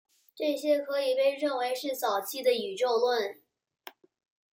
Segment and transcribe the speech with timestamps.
[0.33, 3.39] 这些可以被认为是早期的宇宙论。